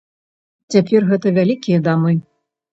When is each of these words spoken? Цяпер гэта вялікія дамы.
Цяпер 0.77 1.07
гэта 1.11 1.35
вялікія 1.37 1.85
дамы. 1.91 2.19